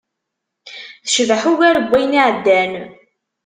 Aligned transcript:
Tecbeḥ, 1.05 1.41
ugar 1.51 1.75
n 1.79 1.87
wayen 1.89 2.17
iɛeddan. 2.19 2.73